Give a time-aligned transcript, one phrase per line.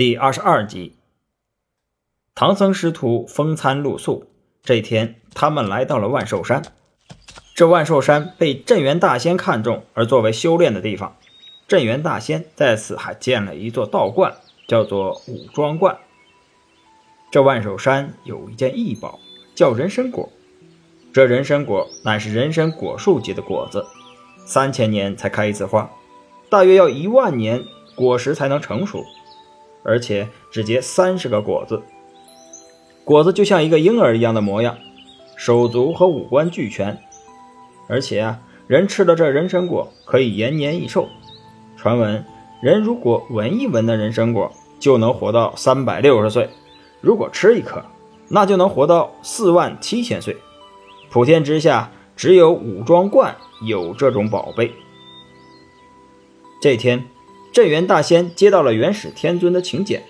[0.00, 0.96] 第二十二集，
[2.34, 4.30] 唐僧师徒风餐露宿。
[4.62, 6.62] 这天，他们来到了万寿山。
[7.54, 11.18] 这万寿山被镇元大仙看中，而作为修炼的地方。
[11.68, 14.34] 镇元大仙在此还建了一座道观，
[14.66, 15.98] 叫做五庄观。
[17.30, 19.20] 这万寿山有一件异宝，
[19.54, 20.30] 叫人参果。
[21.12, 23.84] 这人参果乃是人参果树结的果子，
[24.46, 25.90] 三千年才开一次花，
[26.48, 27.62] 大约要一万年
[27.94, 29.04] 果实才能成熟。
[29.82, 31.82] 而且只结三十个果子，
[33.02, 34.76] 果子就像一个婴儿一样的模样，
[35.36, 36.98] 手足和五官俱全。
[37.88, 41.08] 而且啊，人吃了这人参果可以延年益寿。
[41.76, 42.24] 传闻
[42.60, 46.44] 人如果闻一闻那人参果，就能活到三百六十岁；
[47.00, 47.82] 如果吃一颗，
[48.28, 50.36] 那就能活到四万七千岁。
[51.10, 53.34] 普天之下，只有武庄观
[53.66, 54.70] 有这种宝贝。
[56.60, 57.02] 这天。
[57.52, 60.00] 镇元大仙接到了元始天尊的请柬，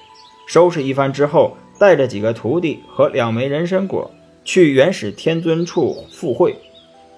[0.46, 4.10] 收拾一番之后，带着几个徒弟和两枚人参果
[4.44, 6.54] 去元始天尊处赴会。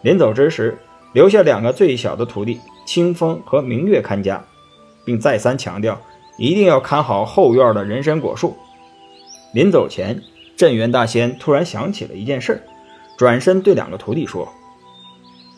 [0.02, 0.78] 临走之时，
[1.12, 4.44] 留下两个最小的徒弟清风和明月看家，
[5.04, 6.00] 并再三强调
[6.38, 8.56] 一定要看好后院的人参果树。
[9.52, 10.22] 临走前，
[10.56, 12.62] 镇元大仙突然想起了一件事，
[13.18, 14.48] 转身对两个徒弟说：“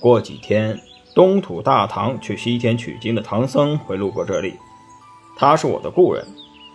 [0.00, 0.81] 过几天。”
[1.14, 4.55] 东土大唐去西天取经的唐僧会路过这里，
[5.36, 6.24] 他是我的故人，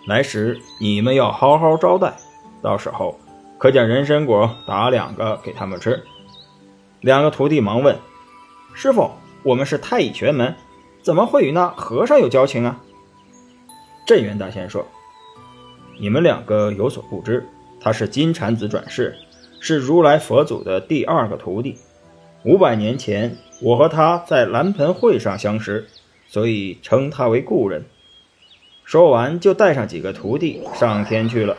[0.06, 2.14] 来时你们要好好招待，
[2.62, 3.18] 到时候
[3.58, 6.02] 可将人参果打两个给他们吃。
[7.00, 7.96] 两个徒弟忙问
[8.74, 9.10] ：“师傅，
[9.42, 10.54] 我们是太乙玄门，
[11.02, 12.80] 怎么会与那和尚有交情啊？”
[14.06, 14.86] 镇元大仙说
[15.98, 17.46] ：“你们两个有所不知，
[17.80, 19.16] 他是金蝉子转世，
[19.60, 21.78] 是如来佛祖的第二个徒弟。
[22.44, 25.86] 五百年前。”我和他在蓝盆会上相识，
[26.26, 27.84] 所以称他为故人。
[28.90, 31.56] 说完，就带上几个徒弟上天去了。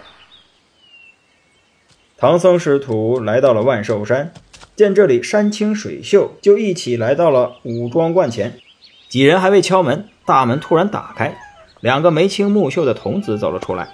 [2.18, 4.34] 唐僧师徒来到了万寿山，
[4.76, 8.60] 见这里山清水秀，就一起来到了武庄观前。
[9.08, 11.38] 几人还未敲门，大门突然打开，
[11.80, 13.88] 两个眉清目秀的童子走了出来。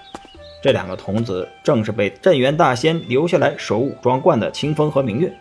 [0.63, 5.31] 这两个童子正是被镇元大仙留下来守武庄观的清风和明月。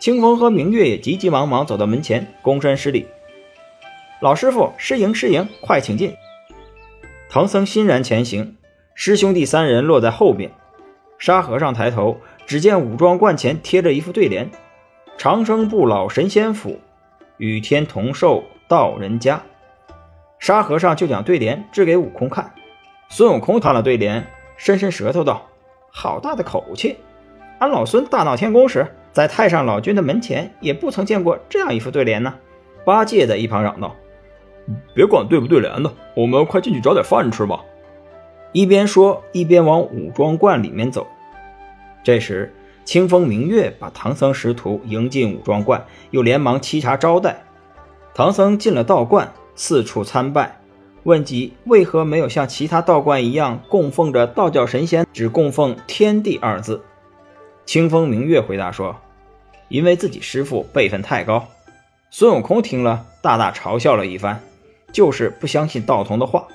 [0.00, 3.06] 清风和明月也急急忙忙走到门前，躬身施礼
[4.22, 6.14] ：“老师傅，失迎失迎，快请进。”
[7.32, 8.56] 唐僧欣然前行，
[8.92, 10.50] 师兄弟三人落在后边。
[11.16, 14.50] 沙和尚抬头，只见五庄观前贴着一副对联
[15.16, 16.80] ：“长生不老神仙府，
[17.36, 19.40] 与天同寿道人家。”
[20.40, 22.52] 沙和尚就将对联指给悟空看。
[23.08, 24.26] 孙悟空看了对联，
[24.56, 25.46] 伸伸舌头道
[25.92, 26.96] ：“好大的口气！
[27.60, 32.34] 俺老孙大闹天宫时。”在太上老君的门前，也不曾见过这样一副对联呢。
[32.84, 33.94] 八戒在一旁嚷道
[34.94, 37.60] ：“别管对不对联的，我们快进去找点饭吃吧。”
[38.52, 41.06] 一边说，一边往武装观里面走。
[42.02, 42.52] 这时，
[42.84, 47.42] 清风明月把唐僧师徒迎进武装观，又连忙沏茶招待。
[48.12, 50.58] 唐僧进了道观，四处参拜，
[51.04, 56.82] 问及为何没有像其他道观一样供奉着道教神仙，只供奉“天地”二字。
[57.64, 58.96] 清风明月回答说
[59.68, 61.46] ：“因为自己师傅辈分太高。”
[62.10, 64.40] 孙悟空听了，大大嘲笑了一番，
[64.92, 66.46] 就是不相信道童的话。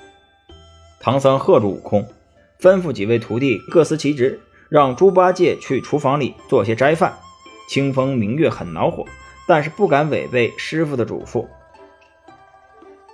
[1.00, 2.06] 唐僧喝住悟空，
[2.60, 7.14] 吩咐几位徒弟各司其职，让猪八戒去厨房里做些斋饭。
[7.68, 9.04] 清风明月很恼火，
[9.46, 11.46] 但是不敢违背师傅的嘱咐。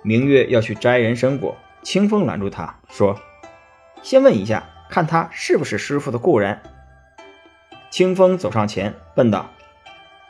[0.03, 3.19] 明月要去摘人参果，清风拦住他说
[4.03, 6.59] ：“先问一下，看他是不是师傅的故人。”
[7.89, 9.49] 清风走上前，问道：“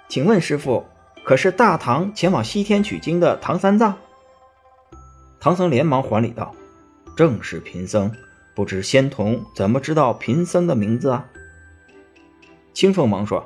[0.07, 0.85] 请问师傅，
[1.23, 3.95] 可是大唐前往西天取经的唐三藏？”
[5.43, 6.55] 唐僧连忙还礼道
[7.17, 8.09] ：“正是贫僧，
[8.55, 11.25] 不知仙童怎么知道贫僧的名字啊？”
[12.73, 13.45] 清风忙说：“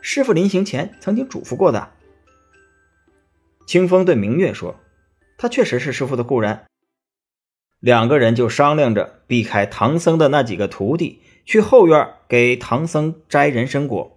[0.00, 1.90] 师傅临行前曾经嘱咐过的。”
[3.66, 4.76] 清风对明月说
[5.36, 6.60] ：“他确实是师傅的故人。”
[7.82, 11.22] 两个人就商量着避开唐僧的那几个徒弟。
[11.44, 14.16] 去后院给唐僧摘人参果，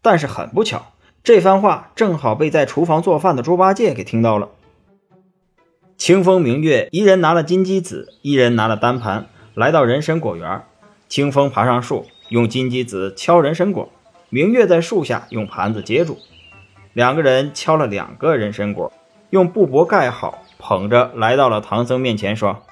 [0.00, 4.50] 但是很不巧，这番话正好被在厨房做饭的猪八戒给听到了。
[5.98, 10.62] 清风明月一人拿了金鸡子，一人拿了单盘，来到人参果园。
[11.08, 13.90] 清风爬上树，用金鸡子敲人参果，
[14.28, 16.16] 明月在树下用盘子接住。
[16.92, 18.92] 两个人敲了两个人参果，
[19.30, 22.62] 用布帛盖好，捧着来到了唐僧面前，说：“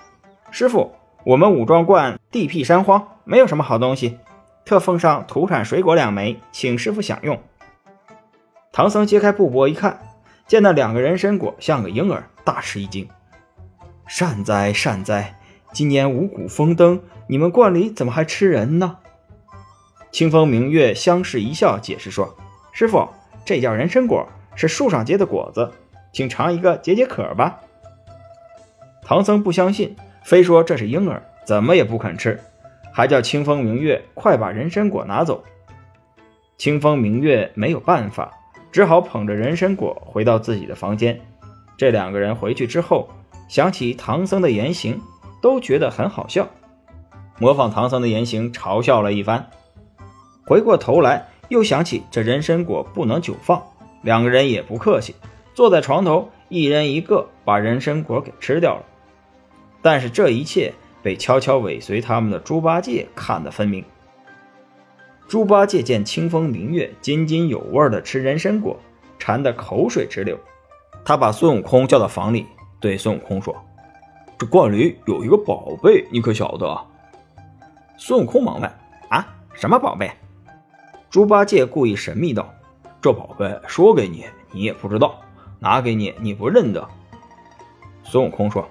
[0.52, 0.92] 师傅。”
[1.26, 4.18] 我们五庄观地僻山荒，没有什么好东西，
[4.64, 7.42] 特奉上土产水果两枚，请师傅享用。
[8.70, 9.98] 唐僧揭开布帛一看，
[10.46, 13.06] 见那两个人参果像个婴儿，大吃一惊。
[14.06, 15.36] 善哉善哉，
[15.72, 18.98] 今年五谷丰登，你们观里怎么还吃人呢？”
[20.12, 22.36] 清风明月相视一笑，解释说
[22.72, 23.08] ：“师傅，
[23.44, 25.72] 这叫人参果，是树上结的果子，
[26.12, 27.60] 请尝一个解解渴吧。”
[29.02, 32.40] 唐僧不相信，非说这是婴儿，怎么也不肯吃，
[32.92, 35.44] 还叫清风明月快把人参果拿走。
[36.56, 38.32] 清风明月没有办法，
[38.70, 41.20] 只好捧着人参果回到自己的房间。
[41.76, 43.08] 这两个人回去之后，
[43.48, 45.00] 想起唐僧的言行，
[45.42, 46.48] 都觉得很好笑，
[47.38, 49.50] 模仿唐僧的言行嘲笑了一番。
[50.46, 53.62] 回过头来，又想起这人参果不能久放，
[54.02, 55.14] 两个人也不客气，
[55.54, 58.82] 坐在床头，一人一个把人参果给吃掉了。
[59.82, 60.72] 但是这一切
[61.02, 63.84] 被悄悄尾随他们的猪八戒看得分明。
[65.28, 68.78] 猪八戒见清风明月津津有味地吃人参果，
[69.18, 70.38] 馋得口水直流。
[71.08, 72.44] 他把孙悟空叫到房里，
[72.80, 73.54] 对孙悟空说
[74.36, 76.76] ：“这罐里有一个宝贝，你可晓得？”
[77.96, 78.68] 孙悟空忙问
[79.08, 79.24] ：“啊，
[79.54, 80.10] 什么宝贝？”
[81.08, 82.52] 猪八戒故意神秘道
[83.00, 85.20] ：“这宝贝说给你，你也不知道；
[85.60, 86.84] 拿给你，你不认得。”
[88.02, 88.68] 孙悟空说：“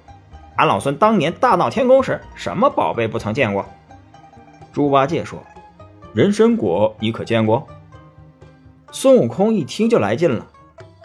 [0.58, 3.66] 俺老孙当年大闹天宫时，什么宝贝不曾见过？”
[4.74, 5.42] 猪八戒说。
[6.14, 7.66] 人参果你可见过？
[8.92, 10.46] 孙悟空一听就来劲了。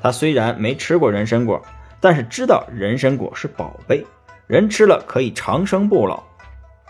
[0.02, 1.60] 他虽然没吃过人参果，
[2.00, 4.04] 但是知道人参果是宝贝，
[4.46, 6.22] 人吃了可以长生不老。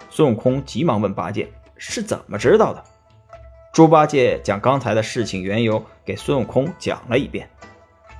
[0.09, 2.83] 孙悟空急忙问八戒是怎么知道的。
[3.73, 7.49] 猪八戒将刚才的事情缘由给孙悟空讲了一遍。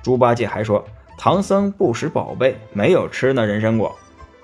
[0.01, 0.83] 猪八戒还说
[1.17, 3.95] 唐僧不识宝贝，没有吃那人参果。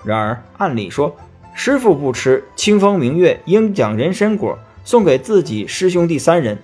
[0.04, 1.16] 然而按理说，
[1.54, 4.58] 师傅不吃，清风明月应将人参果。
[4.84, 6.58] 送给自己师兄弟三人，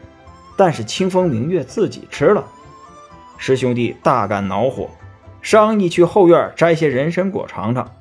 [0.55, 2.41] 但是清风明月自己吃了，
[3.45, 4.89] 师兄弟大感恼火，
[5.41, 7.93] 商议去后院摘些人参果尝尝。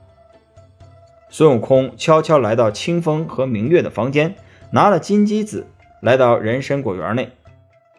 [1.30, 4.36] 孙悟空悄悄来到清风和明月的房间，
[4.70, 5.66] 拿了金鸡子，
[6.00, 7.32] 来到人参果园内，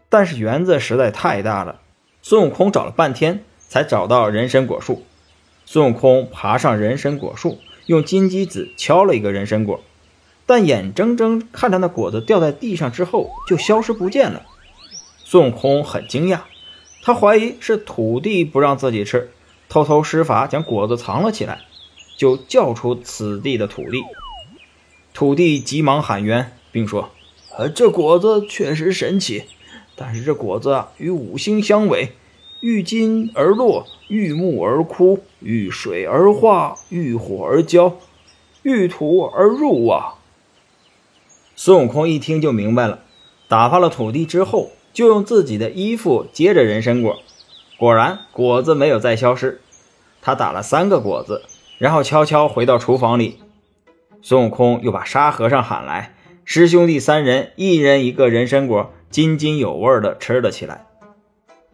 [0.07, 1.81] 但是园子实在太大了，
[2.21, 5.03] 孙悟空找了半天才找到人参果树。
[5.65, 7.57] 孙悟空爬上人参果树，
[7.87, 9.81] 用金鸡子敲了一个人参果。
[10.45, 14.43] 但眼睁睁看着那果子掉在地上之后就消失不见了，
[15.25, 16.39] 孙悟空很惊讶，
[17.03, 19.29] 他怀疑是土地不让自己吃，
[19.67, 21.59] 偷偷施法将果子藏了起来，
[22.17, 24.01] 就叫出此地的土地。
[25.13, 27.09] 土地急忙喊冤，并说
[27.57, 29.43] ：“呃，这果子确实神奇，
[29.97, 32.13] 但是这果子与五行相违，
[32.61, 37.97] 遇金而落，遇木而枯，遇水而化，遇火而焦，
[38.61, 40.15] 遇土而入啊！”
[41.55, 43.03] 孙悟空一听就明白了，
[43.49, 47.17] 打发了土地之后，就用自己的衣服接着人参果，
[47.77, 49.59] 果然果子没有再消失。
[50.21, 51.41] 他打了三个果子，
[51.79, 53.39] 然后悄悄回到厨房里。
[54.21, 60.85] 孙悟空又把沙和尚喊来，师兄弟三人一人一个人参果，津津有味地吃了起来。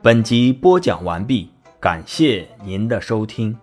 [0.01, 1.49] 本集播讲完毕，
[1.79, 3.57] 感谢您的收听。